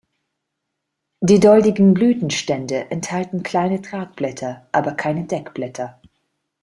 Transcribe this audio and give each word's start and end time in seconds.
Die 1.19 1.39
doldigen 1.39 1.93
Blütenstände 1.93 2.89
enthalten 2.89 3.43
kleine 3.43 3.83
Tragblätter, 3.83 4.67
aber 4.71 4.93
keine 4.93 5.25
Deckblätter. 5.27 6.01